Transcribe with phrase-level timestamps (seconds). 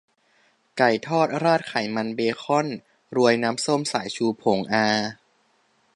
[0.77, 2.67] ไก่ทอดราดไขมันเบคอน
[3.11, 4.87] โรยน้ำส้มสายชูผง อา